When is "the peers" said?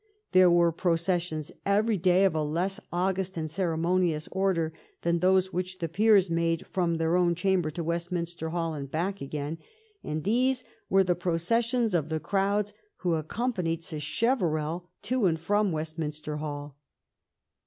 5.77-6.27